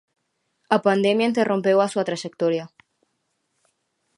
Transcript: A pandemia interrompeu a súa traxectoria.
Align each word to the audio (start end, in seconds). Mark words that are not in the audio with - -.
A 0.75 0.77
pandemia 0.85 1.29
interrompeu 1.31 1.77
a 1.81 1.91
súa 1.91 2.07
traxectoria. 2.09 2.65